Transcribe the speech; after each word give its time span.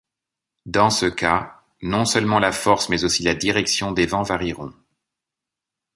Dans 0.65 0.89
ce 0.89 1.05
cas, 1.05 1.61
non 1.83 2.05
seulement 2.05 2.39
la 2.39 2.51
force 2.51 2.89
mais 2.89 3.03
aussi 3.03 3.21
la 3.21 3.35
direction 3.35 3.91
des 3.91 4.07
vents 4.07 4.23
varieront. 4.23 4.73